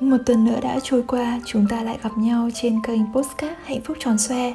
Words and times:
Một 0.00 0.16
tuần 0.26 0.44
nữa 0.44 0.58
đã 0.62 0.78
trôi 0.82 1.02
qua, 1.06 1.40
chúng 1.44 1.66
ta 1.66 1.82
lại 1.82 1.98
gặp 2.02 2.10
nhau 2.18 2.48
trên 2.54 2.82
kênh 2.82 3.00
Postcard 3.12 3.54
Hạnh 3.64 3.80
phúc 3.84 3.96
tròn 4.00 4.18
xoe. 4.18 4.52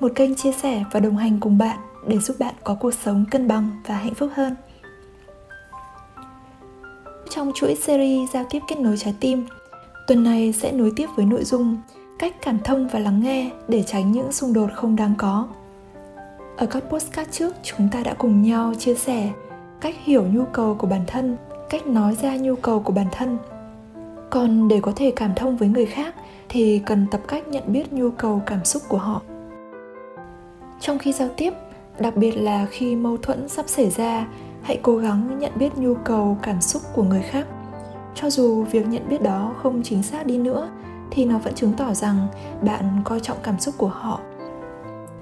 Một 0.00 0.12
kênh 0.14 0.34
chia 0.34 0.52
sẻ 0.52 0.84
và 0.92 1.00
đồng 1.00 1.16
hành 1.16 1.40
cùng 1.40 1.58
bạn 1.58 1.78
để 2.06 2.18
giúp 2.18 2.36
bạn 2.38 2.54
có 2.64 2.74
cuộc 2.74 2.94
sống 2.94 3.24
cân 3.30 3.48
bằng 3.48 3.70
và 3.86 3.96
hạnh 3.96 4.14
phúc 4.14 4.30
hơn. 4.34 4.56
Trong 7.30 7.52
chuỗi 7.54 7.74
series 7.74 8.30
giao 8.32 8.44
tiếp 8.50 8.60
kết 8.68 8.78
nối 8.78 8.96
trái 8.96 9.14
tim, 9.20 9.46
tuần 10.06 10.24
này 10.24 10.52
sẽ 10.52 10.72
nối 10.72 10.92
tiếp 10.96 11.06
với 11.16 11.26
nội 11.26 11.44
dung 11.44 11.76
cách 12.18 12.34
cảm 12.42 12.58
thông 12.64 12.88
và 12.88 12.98
lắng 12.98 13.20
nghe 13.20 13.50
để 13.68 13.82
tránh 13.82 14.12
những 14.12 14.32
xung 14.32 14.52
đột 14.52 14.70
không 14.74 14.96
đáng 14.96 15.14
có. 15.18 15.48
Ở 16.56 16.66
các 16.66 16.84
postcard 16.90 17.30
trước, 17.30 17.54
chúng 17.62 17.88
ta 17.92 18.02
đã 18.02 18.14
cùng 18.14 18.42
nhau 18.42 18.72
chia 18.78 18.94
sẻ 18.94 19.30
cách 19.80 19.94
hiểu 20.04 20.24
nhu 20.32 20.44
cầu 20.44 20.74
của 20.74 20.86
bản 20.86 21.04
thân, 21.06 21.36
cách 21.70 21.86
nói 21.86 22.16
ra 22.22 22.36
nhu 22.36 22.56
cầu 22.56 22.80
của 22.80 22.92
bản 22.92 23.06
thân 23.12 23.38
còn 24.34 24.68
để 24.68 24.80
có 24.80 24.92
thể 24.96 25.12
cảm 25.16 25.30
thông 25.36 25.56
với 25.56 25.68
người 25.68 25.86
khác 25.86 26.14
thì 26.48 26.82
cần 26.86 27.06
tập 27.10 27.20
cách 27.28 27.48
nhận 27.48 27.62
biết 27.66 27.92
nhu 27.92 28.10
cầu, 28.10 28.42
cảm 28.46 28.64
xúc 28.64 28.82
của 28.88 28.98
họ. 28.98 29.22
Trong 30.80 30.98
khi 30.98 31.12
giao 31.12 31.28
tiếp, 31.36 31.52
đặc 31.98 32.16
biệt 32.16 32.32
là 32.32 32.66
khi 32.70 32.96
mâu 32.96 33.16
thuẫn 33.16 33.48
sắp 33.48 33.68
xảy 33.68 33.90
ra, 33.90 34.26
hãy 34.62 34.78
cố 34.82 34.96
gắng 34.96 35.38
nhận 35.38 35.52
biết 35.54 35.76
nhu 35.76 35.94
cầu, 35.94 36.38
cảm 36.42 36.60
xúc 36.60 36.82
của 36.94 37.02
người 37.02 37.22
khác. 37.22 37.46
Cho 38.14 38.30
dù 38.30 38.64
việc 38.64 38.88
nhận 38.88 39.08
biết 39.08 39.22
đó 39.22 39.54
không 39.62 39.82
chính 39.82 40.02
xác 40.02 40.26
đi 40.26 40.38
nữa, 40.38 40.68
thì 41.10 41.24
nó 41.24 41.38
vẫn 41.38 41.54
chứng 41.54 41.72
tỏ 41.72 41.94
rằng 41.94 42.26
bạn 42.62 43.00
coi 43.04 43.20
trọng 43.20 43.38
cảm 43.42 43.58
xúc 43.58 43.74
của 43.78 43.88
họ. 43.88 44.20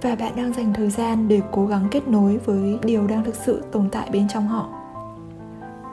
Và 0.03 0.15
bạn 0.15 0.33
đang 0.37 0.53
dành 0.53 0.73
thời 0.75 0.91
gian 0.91 1.29
để 1.29 1.41
cố 1.53 1.67
gắng 1.67 1.89
kết 1.91 2.09
nối 2.09 2.39
với 2.39 2.79
điều 2.83 3.07
đang 3.07 3.25
thực 3.25 3.35
sự 3.35 3.63
tồn 3.73 3.89
tại 3.91 4.09
bên 4.13 4.29
trong 4.29 4.49
họ. 4.49 4.69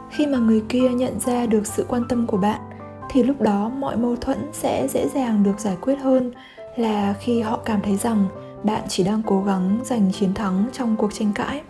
Khi 0.10 0.28
mà 0.28 0.38
người 0.38 0.64
kia 0.70 0.90
nhận 0.90 1.20
ra 1.20 1.46
được 1.46 1.68
sự 1.68 1.86
quan 1.90 2.04
tâm 2.10 2.28
của 2.28 2.38
bạn 2.38 2.62
thì 3.10 3.24
lúc 3.24 3.42
đó 3.42 3.72
mọi 3.80 3.98
mâu 3.98 4.16
thuẫn 4.16 4.38
sẽ 4.54 4.88
dễ 4.88 5.08
dàng 5.08 5.44
được 5.44 5.60
giải 5.60 5.78
quyết 5.82 5.96
hơn 5.96 6.32
là 6.76 7.14
khi 7.20 7.42
họ 7.42 7.60
cảm 7.66 7.82
thấy 7.82 7.96
rằng 7.96 8.26
bạn 8.64 8.82
chỉ 8.88 9.04
đang 9.04 9.22
cố 9.26 9.44
gắng 9.44 9.80
giành 9.84 10.12
chiến 10.12 10.34
thắng 10.34 10.66
trong 10.74 10.96
cuộc 10.96 11.14
tranh 11.14 11.32
cãi. 11.36 11.62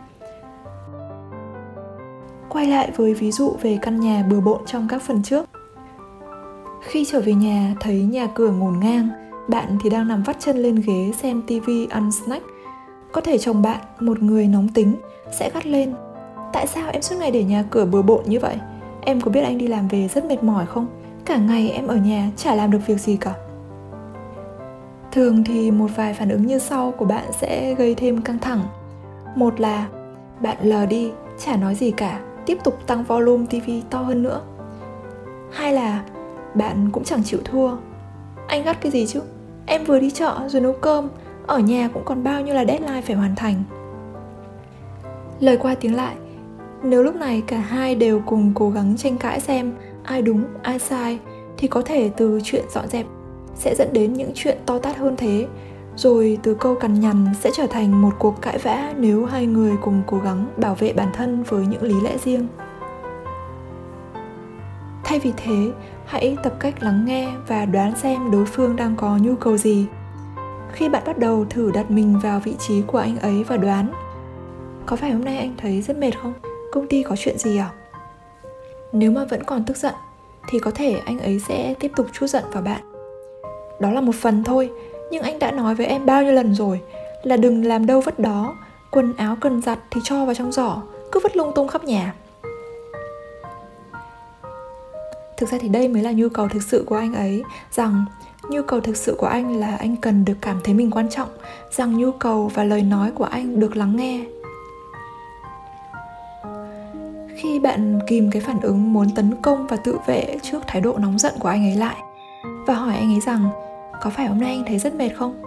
Quay 2.49 2.65
lại 2.65 2.91
với 2.95 3.13
ví 3.13 3.31
dụ 3.31 3.55
về 3.61 3.79
căn 3.81 3.99
nhà 3.99 4.25
bừa 4.29 4.39
bộn 4.39 4.61
trong 4.65 4.87
các 4.87 5.01
phần 5.01 5.23
trước. 5.23 5.49
Khi 6.81 7.05
trở 7.05 7.21
về 7.21 7.33
nhà, 7.33 7.75
thấy 7.79 8.01
nhà 8.01 8.27
cửa 8.35 8.51
ngổn 8.51 8.79
ngang, 8.79 9.09
bạn 9.47 9.77
thì 9.83 9.89
đang 9.89 10.07
nằm 10.07 10.23
vắt 10.23 10.39
chân 10.39 10.57
lên 10.57 10.81
ghế 10.87 11.11
xem 11.21 11.41
tivi 11.47 11.87
ăn 11.87 12.11
snack. 12.11 12.45
Có 13.11 13.21
thể 13.21 13.37
chồng 13.37 13.61
bạn, 13.61 13.79
một 13.99 14.21
người 14.21 14.47
nóng 14.47 14.69
tính, 14.69 14.95
sẽ 15.31 15.49
gắt 15.53 15.65
lên. 15.65 15.93
Tại 16.53 16.67
sao 16.67 16.89
em 16.91 17.01
suốt 17.01 17.15
ngày 17.19 17.31
để 17.31 17.43
nhà 17.43 17.63
cửa 17.69 17.85
bừa 17.85 18.01
bộn 18.01 18.23
như 18.25 18.39
vậy? 18.39 18.57
Em 19.01 19.21
có 19.21 19.31
biết 19.31 19.41
anh 19.41 19.57
đi 19.57 19.67
làm 19.67 19.87
về 19.87 20.07
rất 20.07 20.25
mệt 20.25 20.43
mỏi 20.43 20.65
không? 20.65 20.87
Cả 21.29 21.37
ngày 21.37 21.71
em 21.71 21.87
ở 21.87 21.95
nhà 21.95 22.29
chả 22.37 22.55
làm 22.55 22.71
được 22.71 22.79
việc 22.87 22.99
gì 22.99 23.17
cả. 23.17 23.33
Thường 25.11 25.43
thì 25.43 25.71
một 25.71 25.87
vài 25.95 26.13
phản 26.13 26.29
ứng 26.29 26.47
như 26.47 26.59
sau 26.59 26.91
của 26.91 27.05
bạn 27.05 27.25
sẽ 27.31 27.73
gây 27.73 27.95
thêm 27.95 28.21
căng 28.21 28.39
thẳng. 28.39 28.63
Một 29.35 29.59
là, 29.59 29.87
bạn 30.41 30.57
lờ 30.61 30.85
đi, 30.85 31.11
chả 31.39 31.55
nói 31.55 31.75
gì 31.75 31.91
cả, 31.91 32.19
tiếp 32.45 32.57
tục 32.63 32.87
tăng 32.87 33.03
volume 33.03 33.45
tv 33.45 33.69
to 33.89 34.01
hơn 34.01 34.23
nữa. 34.23 34.41
Hai 35.51 35.73
là, 35.73 36.03
bạn 36.53 36.89
cũng 36.91 37.03
chẳng 37.03 37.23
chịu 37.23 37.39
thua. 37.45 37.71
Anh 38.47 38.63
gắt 38.63 38.81
cái 38.81 38.91
gì 38.91 39.05
chứ? 39.07 39.21
Em 39.65 39.83
vừa 39.83 39.99
đi 39.99 40.11
chợ 40.11 40.39
rồi 40.47 40.61
nấu 40.61 40.73
cơm, 40.73 41.09
ở 41.47 41.59
nhà 41.59 41.89
cũng 41.93 42.03
còn 42.05 42.23
bao 42.23 42.41
nhiêu 42.41 42.55
là 42.55 42.65
deadline 42.65 43.01
phải 43.01 43.15
hoàn 43.15 43.35
thành. 43.35 43.63
Lời 45.39 45.57
qua 45.57 45.75
tiếng 45.75 45.95
lại, 45.95 46.15
nếu 46.83 47.03
lúc 47.03 47.15
này 47.15 47.43
cả 47.47 47.57
hai 47.57 47.95
đều 47.95 48.21
cùng 48.25 48.51
cố 48.55 48.69
gắng 48.69 48.97
tranh 48.97 49.17
cãi 49.17 49.39
xem 49.39 49.73
ai 50.09 50.21
đúng, 50.21 50.43
ai 50.63 50.79
sai 50.79 51.19
thì 51.57 51.67
có 51.67 51.81
thể 51.81 52.11
từ 52.17 52.39
chuyện 52.43 52.65
dọn 52.69 52.87
dẹp 52.87 53.05
sẽ 53.55 53.75
dẫn 53.75 53.93
đến 53.93 54.13
những 54.13 54.31
chuyện 54.35 54.57
to 54.65 54.79
tát 54.79 54.97
hơn 54.97 55.15
thế. 55.17 55.47
Rồi 55.95 56.39
từ 56.43 56.53
câu 56.53 56.75
cằn 56.75 56.99
nhằn 56.99 57.25
sẽ 57.39 57.51
trở 57.53 57.67
thành 57.67 58.01
một 58.01 58.15
cuộc 58.19 58.41
cãi 58.41 58.57
vã 58.57 58.93
nếu 58.97 59.25
hai 59.25 59.45
người 59.45 59.77
cùng 59.81 60.01
cố 60.07 60.17
gắng 60.17 60.45
bảo 60.57 60.75
vệ 60.75 60.93
bản 60.93 61.09
thân 61.13 61.43
với 61.43 61.65
những 61.65 61.83
lý 61.83 61.95
lẽ 62.03 62.17
riêng. 62.17 62.47
Thay 65.03 65.19
vì 65.19 65.33
thế, 65.37 65.71
hãy 66.05 66.37
tập 66.43 66.53
cách 66.59 66.83
lắng 66.83 67.05
nghe 67.05 67.31
và 67.47 67.65
đoán 67.65 67.95
xem 67.95 68.31
đối 68.31 68.45
phương 68.45 68.75
đang 68.75 68.95
có 68.95 69.17
nhu 69.17 69.35
cầu 69.35 69.57
gì. 69.57 69.85
Khi 70.71 70.89
bạn 70.89 71.03
bắt 71.05 71.17
đầu 71.17 71.45
thử 71.49 71.71
đặt 71.73 71.91
mình 71.91 72.19
vào 72.23 72.39
vị 72.39 72.55
trí 72.59 72.81
của 72.81 72.97
anh 72.97 73.19
ấy 73.19 73.43
và 73.43 73.57
đoán, 73.57 73.91
có 74.85 74.95
phải 74.95 75.11
hôm 75.11 75.25
nay 75.25 75.37
anh 75.37 75.53
thấy 75.57 75.81
rất 75.81 75.97
mệt 75.97 76.11
không? 76.21 76.33
Công 76.71 76.87
ty 76.87 77.03
có 77.03 77.15
chuyện 77.15 77.37
gì 77.37 77.57
à? 77.57 77.71
Nếu 78.91 79.11
mà 79.11 79.25
vẫn 79.25 79.43
còn 79.43 79.63
tức 79.65 79.77
giận, 79.77 79.93
thì 80.47 80.59
có 80.59 80.71
thể 80.71 81.01
anh 81.05 81.19
ấy 81.19 81.41
sẽ 81.47 81.73
tiếp 81.79 81.91
tục 81.95 82.05
chút 82.13 82.27
giận 82.27 82.43
vào 82.51 82.63
bạn. 82.63 82.81
Đó 83.79 83.91
là 83.91 84.01
một 84.01 84.15
phần 84.15 84.43
thôi, 84.43 84.71
nhưng 85.11 85.23
anh 85.23 85.39
đã 85.39 85.51
nói 85.51 85.75
với 85.75 85.85
em 85.85 86.05
bao 86.05 86.23
nhiêu 86.23 86.33
lần 86.33 86.55
rồi 86.55 86.81
là 87.23 87.37
đừng 87.37 87.65
làm 87.65 87.85
đâu 87.85 88.01
vất 88.01 88.19
đó. 88.19 88.55
Quần 88.91 89.13
áo 89.17 89.37
cần 89.41 89.61
giặt 89.61 89.79
thì 89.91 90.01
cho 90.03 90.25
vào 90.25 90.33
trong 90.33 90.51
giỏ, 90.51 90.81
cứ 91.11 91.19
vứt 91.23 91.37
lung 91.37 91.51
tung 91.55 91.67
khắp 91.67 91.83
nhà. 91.83 92.13
Thực 95.37 95.49
ra 95.49 95.57
thì 95.61 95.67
đây 95.69 95.87
mới 95.87 96.01
là 96.01 96.11
nhu 96.11 96.29
cầu 96.29 96.47
thực 96.47 96.63
sự 96.63 96.83
của 96.87 96.95
anh 96.95 97.13
ấy, 97.13 97.43
rằng 97.71 98.05
nhu 98.49 98.61
cầu 98.61 98.81
thực 98.81 98.97
sự 98.97 99.15
của 99.17 99.27
anh 99.27 99.59
là 99.59 99.75
anh 99.75 99.95
cần 99.95 100.25
được 100.25 100.33
cảm 100.41 100.59
thấy 100.63 100.73
mình 100.73 100.91
quan 100.91 101.09
trọng, 101.09 101.29
rằng 101.71 101.97
nhu 101.97 102.11
cầu 102.11 102.51
và 102.53 102.63
lời 102.63 102.81
nói 102.81 103.11
của 103.11 103.23
anh 103.23 103.59
được 103.59 103.77
lắng 103.77 103.95
nghe 103.95 104.25
khi 107.39 107.59
bạn 107.59 107.99
kìm 108.07 108.31
cái 108.31 108.41
phản 108.41 108.61
ứng 108.61 108.93
muốn 108.93 109.09
tấn 109.09 109.35
công 109.41 109.67
và 109.67 109.77
tự 109.77 109.97
vệ 110.05 110.37
trước 110.41 110.59
thái 110.67 110.81
độ 110.81 110.97
nóng 110.97 111.19
giận 111.19 111.33
của 111.39 111.49
anh 111.49 111.63
ấy 111.63 111.75
lại 111.75 111.95
và 112.67 112.73
hỏi 112.73 112.95
anh 112.95 113.13
ấy 113.13 113.19
rằng, 113.19 113.49
có 114.01 114.09
phải 114.09 114.27
hôm 114.27 114.39
nay 114.39 114.49
anh 114.49 114.63
thấy 114.67 114.79
rất 114.79 114.95
mệt 114.95 115.09
không? 115.09 115.41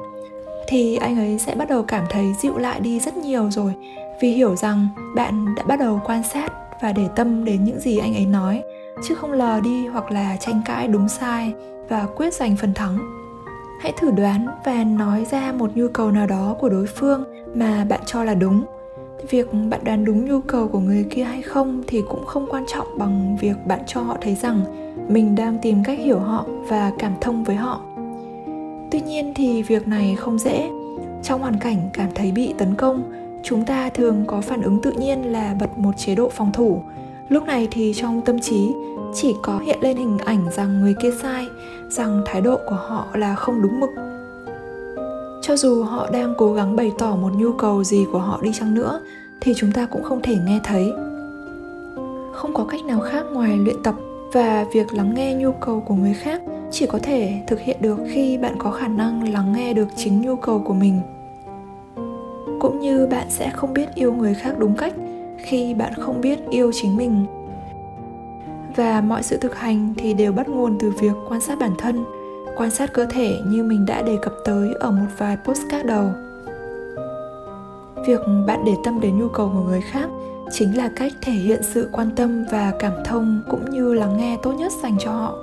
Thì 0.69 0.97
anh 0.97 1.19
ấy 1.19 1.39
sẽ 1.39 1.55
bắt 1.55 1.69
đầu 1.69 1.83
cảm 1.83 2.05
thấy 2.11 2.35
dịu 2.43 2.59
lại 2.59 2.81
đi 2.81 3.01
rất 3.01 3.17
nhiều 3.17 3.51
rồi, 3.51 3.75
vì 4.21 4.31
hiểu 4.31 4.57
rằng 4.57 4.89
bạn 5.17 5.55
đã 5.55 5.63
bắt 5.63 5.79
đầu 5.79 6.01
quan 6.05 6.23
sát 6.23 6.53
và 6.83 6.93
để 6.93 7.09
tâm 7.17 7.45
đến 7.45 7.65
những 7.65 7.81
gì 7.81 7.99
anh 7.99 8.15
ấy 8.15 8.27
nói, 8.27 8.63
chứ 9.09 9.15
không 9.15 9.33
lờ 9.33 9.61
đi 9.61 9.87
hoặc 9.87 10.11
là 10.11 10.37
tranh 10.37 10.63
cãi 10.65 10.89
đúng 10.89 11.09
sai 11.09 11.53
và 11.89 12.07
quyết 12.17 12.35
giành 12.35 12.57
phần 12.57 12.75
thắng. 12.75 12.99
Hãy 13.81 13.93
thử 13.97 14.11
đoán 14.11 14.47
và 14.65 14.85
nói 14.85 15.27
ra 15.31 15.53
một 15.53 15.71
nhu 15.75 15.89
cầu 15.89 16.11
nào 16.11 16.27
đó 16.27 16.57
của 16.61 16.69
đối 16.69 16.87
phương 16.87 17.25
mà 17.55 17.87
bạn 17.89 18.01
cho 18.07 18.25
là 18.25 18.35
đúng 18.35 18.65
việc 19.31 19.47
bạn 19.71 19.81
đoán 19.85 20.05
đúng 20.05 20.25
nhu 20.25 20.41
cầu 20.41 20.69
của 20.69 20.81
người 20.81 21.07
kia 21.11 21.25
hay 21.25 21.43
không 21.43 21.83
thì 21.87 22.03
cũng 22.09 22.27
không 22.27 22.47
quan 22.51 22.65
trọng 22.67 22.99
bằng 22.99 23.37
việc 23.41 23.57
bạn 23.67 23.81
cho 23.87 24.01
họ 24.01 24.17
thấy 24.21 24.35
rằng 24.35 24.65
mình 25.09 25.35
đang 25.35 25.59
tìm 25.63 25.85
cách 25.85 25.99
hiểu 25.99 26.19
họ 26.19 26.47
và 26.69 26.93
cảm 26.99 27.13
thông 27.21 27.45
với 27.45 27.57
họ. 27.57 27.81
Tuy 28.91 29.01
nhiên 29.01 29.33
thì 29.35 29.63
việc 29.63 29.89
này 29.89 30.17
không 30.19 30.39
dễ. 30.39 30.71
Trong 31.23 31.41
hoàn 31.41 31.59
cảnh 31.59 31.91
cảm 31.93 32.09
thấy 32.15 32.33
bị 32.33 32.55
tấn 32.59 32.75
công, 32.75 33.13
chúng 33.43 33.65
ta 33.65 33.91
thường 33.91 34.25
có 34.27 34.41
phản 34.41 34.63
ứng 34.63 34.83
tự 34.83 34.93
nhiên 34.93 35.33
là 35.33 35.57
bật 35.61 35.79
một 35.79 35.93
chế 35.97 36.15
độ 36.15 36.29
phòng 36.29 36.53
thủ. 36.53 36.83
Lúc 37.29 37.47
này 37.47 37.69
thì 37.71 37.93
trong 37.97 38.21
tâm 38.21 38.41
trí, 38.41 38.73
chỉ 39.15 39.35
có 39.43 39.59
hiện 39.59 39.79
lên 39.81 39.97
hình 39.97 40.19
ảnh 40.19 40.47
rằng 40.51 40.81
người 40.81 40.95
kia 41.03 41.11
sai, 41.23 41.47
rằng 41.89 42.23
thái 42.27 42.41
độ 42.41 42.59
của 42.69 42.77
họ 42.89 43.07
là 43.15 43.35
không 43.35 43.63
đúng 43.63 43.81
mực 43.81 43.91
cho 45.43 45.57
dù 45.57 45.83
họ 45.83 46.11
đang 46.13 46.35
cố 46.39 46.53
gắng 46.53 46.77
bày 46.77 46.93
tỏ 46.99 47.17
một 47.17 47.33
nhu 47.37 47.53
cầu 47.53 47.85
gì 47.85 48.07
của 48.13 48.19
họ 48.19 48.41
đi 48.43 48.53
chăng 48.53 48.75
nữa, 48.75 49.01
thì 49.41 49.53
chúng 49.57 49.73
ta 49.73 49.87
cũng 49.87 50.03
không 50.03 50.23
thể 50.23 50.37
nghe 50.47 50.61
thấy. 50.65 50.93
Không 52.33 52.55
có 52.55 52.65
cách 52.65 52.85
nào 52.85 53.01
khác 53.01 53.25
ngoài 53.33 53.57
luyện 53.57 53.83
tập 53.83 53.95
và 54.33 54.67
việc 54.73 54.93
lắng 54.93 55.15
nghe 55.15 55.35
nhu 55.35 55.53
cầu 55.53 55.81
của 55.81 55.95
người 55.95 56.15
khác 56.15 56.43
chỉ 56.71 56.87
có 56.87 56.99
thể 57.03 57.43
thực 57.47 57.61
hiện 57.61 57.77
được 57.81 57.99
khi 58.11 58.39
bạn 58.39 58.55
có 58.59 58.71
khả 58.71 58.89
năng 58.89 59.33
lắng 59.33 59.53
nghe 59.53 59.75
được 59.75 59.89
chính 59.97 60.23
nhu 60.23 60.37
cầu 60.37 60.63
của 60.65 60.75
mình. 60.75 61.01
Cũng 62.61 62.81
như 62.81 63.07
bạn 63.11 63.27
sẽ 63.31 63.51
không 63.51 63.75
biết 63.75 63.95
yêu 63.95 64.13
người 64.13 64.35
khác 64.35 64.59
đúng 64.59 64.77
cách 64.77 64.95
khi 65.39 65.75
bạn 65.75 65.93
không 65.95 66.21
biết 66.21 66.39
yêu 66.51 66.71
chính 66.75 66.97
mình. 66.97 67.27
Và 68.77 69.01
mọi 69.01 69.23
sự 69.23 69.37
thực 69.37 69.57
hành 69.57 69.95
thì 69.97 70.15
đều 70.15 70.33
bắt 70.33 70.49
nguồn 70.49 70.79
từ 70.79 70.91
việc 70.91 71.13
quan 71.29 71.41
sát 71.41 71.59
bản 71.59 71.73
thân 71.79 72.05
quan 72.57 72.71
sát 72.71 72.93
cơ 72.93 73.07
thể 73.11 73.41
như 73.47 73.63
mình 73.63 73.87
đã 73.87 74.03
đề 74.03 74.19
cập 74.23 74.35
tới 74.45 74.75
ở 74.81 74.91
một 74.91 75.07
vài 75.19 75.37
postcard 75.45 75.87
đầu. 75.87 76.13
Việc 78.07 78.21
bạn 78.47 78.63
để 78.67 78.73
tâm 78.85 79.01
đến 79.01 79.19
nhu 79.19 79.29
cầu 79.29 79.51
của 79.55 79.63
người 79.69 79.81
khác 79.81 80.09
chính 80.53 80.77
là 80.77 80.91
cách 80.97 81.13
thể 81.23 81.33
hiện 81.33 81.63
sự 81.63 81.89
quan 81.93 82.11
tâm 82.17 82.45
và 82.51 82.73
cảm 82.79 82.93
thông 83.05 83.43
cũng 83.51 83.71
như 83.71 83.95
lắng 83.95 84.17
nghe 84.17 84.39
tốt 84.43 84.53
nhất 84.53 84.73
dành 84.83 84.97
cho 84.99 85.11
họ. 85.11 85.39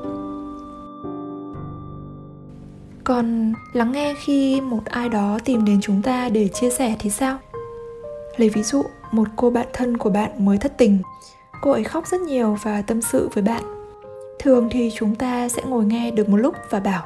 Còn 3.04 3.54
lắng 3.74 3.92
nghe 3.92 4.16
khi 4.18 4.62
một 4.62 4.86
ai 4.86 5.10
đó 5.10 5.40
tìm 5.46 5.66
đến 5.66 5.80
chúng 5.82 6.02
ta 6.02 6.30
để 6.30 6.48
chia 6.48 6.70
sẻ 6.70 6.96
thì 7.00 7.10
sao? 7.10 7.38
Lấy 8.38 8.50
ví 8.50 8.64
dụ, 8.64 8.84
một 9.12 9.28
cô 9.36 9.50
bạn 9.50 9.68
thân 9.74 9.98
của 9.98 10.10
bạn 10.10 10.46
mới 10.46 10.58
thất 10.58 10.78
tình. 10.78 10.98
Cô 11.62 11.72
ấy 11.72 11.84
khóc 11.84 12.08
rất 12.08 12.22
nhiều 12.22 12.58
và 12.64 12.82
tâm 12.82 13.02
sự 13.02 13.30
với 13.34 13.44
bạn 13.44 13.79
thường 14.40 14.70
thì 14.72 14.92
chúng 14.96 15.16
ta 15.16 15.50
sẽ 15.50 15.62
ngồi 15.66 15.86
nghe 15.86 16.12
được 16.12 16.30
một 16.30 16.38
lúc 16.38 16.56
và 16.70 16.80
bảo, 16.80 17.04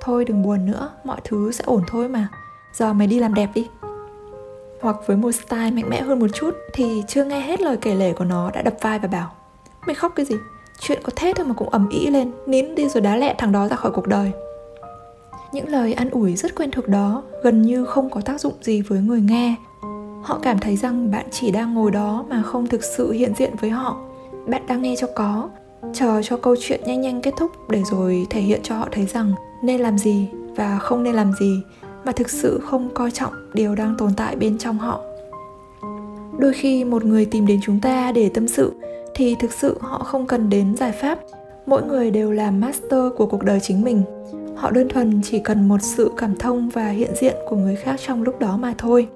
thôi 0.00 0.24
đừng 0.24 0.42
buồn 0.42 0.66
nữa, 0.66 0.90
mọi 1.04 1.20
thứ 1.24 1.52
sẽ 1.52 1.64
ổn 1.66 1.82
thôi 1.86 2.08
mà. 2.08 2.28
Giờ 2.72 2.92
mày 2.92 3.06
đi 3.06 3.18
làm 3.18 3.34
đẹp 3.34 3.50
đi. 3.54 3.68
Hoặc 4.80 4.96
với 5.06 5.16
một 5.16 5.32
style 5.32 5.70
mạnh 5.70 5.90
mẽ 5.90 6.00
hơn 6.00 6.18
một 6.18 6.26
chút 6.34 6.54
thì 6.72 7.02
chưa 7.08 7.24
nghe 7.24 7.40
hết 7.40 7.60
lời 7.60 7.76
kể 7.76 7.94
lể 7.94 8.12
của 8.12 8.24
nó 8.24 8.50
đã 8.50 8.62
đập 8.62 8.74
vai 8.80 8.98
và 8.98 9.08
bảo, 9.08 9.32
mày 9.86 9.94
khóc 9.94 10.12
cái 10.16 10.26
gì? 10.26 10.36
Chuyện 10.80 11.00
có 11.02 11.12
thế 11.16 11.32
thôi 11.36 11.46
mà 11.46 11.54
cũng 11.54 11.68
ầm 11.68 11.88
ĩ 11.88 12.06
lên, 12.06 12.32
nín 12.46 12.74
đi 12.74 12.88
rồi 12.88 13.00
đá 13.00 13.16
lẹ 13.16 13.34
thằng 13.38 13.52
đó 13.52 13.68
ra 13.68 13.76
khỏi 13.76 13.92
cuộc 13.92 14.06
đời. 14.06 14.32
Những 15.52 15.68
lời 15.68 15.92
an 15.92 16.10
ủi 16.10 16.36
rất 16.36 16.54
quen 16.54 16.70
thuộc 16.70 16.88
đó 16.88 17.22
gần 17.42 17.62
như 17.62 17.84
không 17.84 18.10
có 18.10 18.20
tác 18.20 18.40
dụng 18.40 18.54
gì 18.60 18.82
với 18.82 19.00
người 19.00 19.20
nghe. 19.20 19.54
Họ 20.22 20.38
cảm 20.42 20.58
thấy 20.58 20.76
rằng 20.76 21.10
bạn 21.10 21.26
chỉ 21.30 21.50
đang 21.50 21.74
ngồi 21.74 21.90
đó 21.90 22.24
mà 22.28 22.42
không 22.42 22.66
thực 22.66 22.84
sự 22.84 23.10
hiện 23.10 23.34
diện 23.34 23.54
với 23.60 23.70
họ. 23.70 23.96
Bạn 24.46 24.66
đang 24.66 24.82
nghe 24.82 24.94
cho 24.98 25.06
có 25.14 25.48
chờ 25.92 26.22
cho 26.22 26.36
câu 26.36 26.56
chuyện 26.60 26.80
nhanh 26.84 27.00
nhanh 27.00 27.22
kết 27.22 27.34
thúc 27.36 27.70
để 27.70 27.82
rồi 27.90 28.26
thể 28.30 28.40
hiện 28.40 28.60
cho 28.62 28.76
họ 28.78 28.88
thấy 28.92 29.06
rằng 29.06 29.32
nên 29.62 29.80
làm 29.80 29.98
gì 29.98 30.28
và 30.56 30.78
không 30.78 31.02
nên 31.02 31.14
làm 31.14 31.32
gì 31.40 31.62
mà 32.04 32.12
thực 32.12 32.30
sự 32.30 32.60
không 32.64 32.88
coi 32.94 33.10
trọng 33.10 33.32
điều 33.54 33.74
đang 33.74 33.94
tồn 33.98 34.10
tại 34.16 34.36
bên 34.36 34.58
trong 34.58 34.78
họ. 34.78 35.00
Đôi 36.38 36.52
khi 36.52 36.84
một 36.84 37.04
người 37.04 37.24
tìm 37.24 37.46
đến 37.46 37.60
chúng 37.62 37.80
ta 37.80 38.12
để 38.12 38.30
tâm 38.34 38.48
sự 38.48 38.72
thì 39.14 39.34
thực 39.34 39.52
sự 39.52 39.78
họ 39.80 39.98
không 39.98 40.26
cần 40.26 40.50
đến 40.50 40.76
giải 40.76 40.92
pháp. 40.92 41.18
Mỗi 41.66 41.82
người 41.82 42.10
đều 42.10 42.32
là 42.32 42.50
master 42.50 43.12
của 43.16 43.26
cuộc 43.26 43.42
đời 43.42 43.60
chính 43.60 43.84
mình. 43.84 44.02
Họ 44.56 44.70
đơn 44.70 44.88
thuần 44.88 45.20
chỉ 45.24 45.38
cần 45.38 45.68
một 45.68 45.82
sự 45.82 46.10
cảm 46.16 46.36
thông 46.36 46.68
và 46.68 46.88
hiện 46.88 47.10
diện 47.20 47.34
của 47.48 47.56
người 47.56 47.76
khác 47.76 48.00
trong 48.06 48.22
lúc 48.22 48.40
đó 48.40 48.56
mà 48.56 48.74
thôi. 48.78 49.08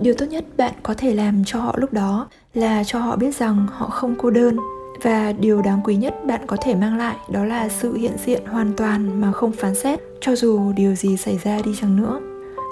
Điều 0.00 0.14
tốt 0.14 0.26
nhất 0.26 0.44
bạn 0.56 0.74
có 0.82 0.94
thể 0.94 1.14
làm 1.14 1.42
cho 1.46 1.60
họ 1.60 1.74
lúc 1.78 1.92
đó 1.92 2.28
là 2.54 2.84
cho 2.84 2.98
họ 2.98 3.16
biết 3.16 3.36
rằng 3.36 3.66
họ 3.70 3.86
không 3.86 4.14
cô 4.18 4.30
đơn 4.30 4.56
và 5.02 5.32
điều 5.32 5.62
đáng 5.62 5.80
quý 5.84 5.96
nhất 5.96 6.14
bạn 6.26 6.40
có 6.46 6.56
thể 6.60 6.74
mang 6.74 6.98
lại 6.98 7.16
đó 7.28 7.44
là 7.44 7.68
sự 7.68 7.94
hiện 7.94 8.12
diện 8.24 8.46
hoàn 8.46 8.72
toàn 8.76 9.20
mà 9.20 9.32
không 9.32 9.52
phán 9.52 9.74
xét, 9.74 10.00
cho 10.20 10.36
dù 10.36 10.72
điều 10.72 10.94
gì 10.94 11.16
xảy 11.16 11.38
ra 11.44 11.58
đi 11.64 11.70
chăng 11.80 11.96
nữa. 11.96 12.20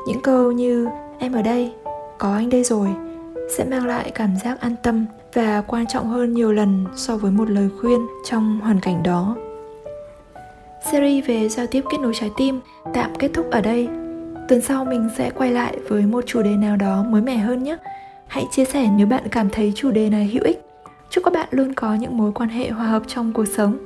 Những 0.07 0.21
câu 0.23 0.53
như, 0.53 0.89
em 1.19 1.33
ở 1.33 1.43
đây, 1.43 1.73
có 2.19 2.35
anh 2.35 2.51
đây 2.51 2.65
rồi, 2.65 2.89
sẽ 3.57 3.65
mang 3.65 3.87
lại 3.87 4.11
cảm 4.15 4.37
giác 4.45 4.61
an 4.61 4.75
tâm 4.83 5.07
và 5.35 5.63
quan 5.67 5.87
trọng 5.87 6.09
hơn 6.09 6.35
nhiều 6.35 6.53
lần 6.53 6.85
so 6.97 7.17
với 7.17 7.31
một 7.31 7.51
lời 7.51 7.69
khuyên 7.81 8.07
trong 8.25 8.61
hoàn 8.61 8.81
cảnh 8.81 9.03
đó. 9.03 9.37
Series 10.93 11.27
về 11.27 11.49
giao 11.49 11.67
tiếp 11.67 11.85
kết 11.91 11.99
nối 12.01 12.13
trái 12.15 12.31
tim 12.37 12.61
tạm 12.95 13.15
kết 13.19 13.31
thúc 13.35 13.51
ở 13.51 13.61
đây. 13.61 13.89
Tuần 14.49 14.61
sau 14.61 14.85
mình 14.85 15.09
sẽ 15.19 15.31
quay 15.31 15.53
lại 15.53 15.79
với 15.89 16.03
một 16.03 16.25
chủ 16.27 16.43
đề 16.43 16.51
nào 16.51 16.77
đó 16.77 17.05
mới 17.09 17.23
mẻ 17.23 17.37
hơn 17.37 17.63
nhé. 17.63 17.77
Hãy 18.27 18.45
chia 18.51 18.65
sẻ 18.65 18.89
nếu 18.97 19.07
bạn 19.07 19.23
cảm 19.31 19.51
thấy 19.51 19.73
chủ 19.77 19.91
đề 19.91 20.11
này 20.11 20.31
hữu 20.33 20.43
ích 20.45 20.66
chúc 21.17 21.25
các 21.25 21.33
bạn 21.35 21.49
luôn 21.51 21.75
có 21.75 21.95
những 21.95 22.17
mối 22.17 22.33
quan 22.33 22.49
hệ 22.49 22.71
hòa 22.71 22.87
hợp 22.87 23.03
trong 23.07 23.33
cuộc 23.33 23.45
sống. 23.45 23.79